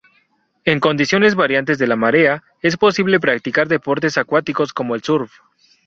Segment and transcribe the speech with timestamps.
[0.65, 5.31] En condiciones variantes de la marea, es posible practicar deportes acuáticos como el surf.